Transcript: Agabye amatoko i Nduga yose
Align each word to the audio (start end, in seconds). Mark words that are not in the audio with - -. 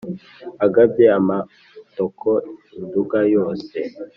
Agabye 0.65 1.05
amatoko 1.19 2.29
i 2.75 2.79
Nduga 2.85 3.19
yose 3.35 3.77